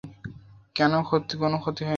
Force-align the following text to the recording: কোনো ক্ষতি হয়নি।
কোনো 0.75 1.57
ক্ষতি 1.59 1.81
হয়নি। 1.81 1.89